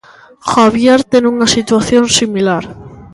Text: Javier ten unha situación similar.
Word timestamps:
Javier 0.53 0.99
ten 1.11 1.23
unha 1.33 1.47
situación 1.55 2.03
similar. 2.19 2.63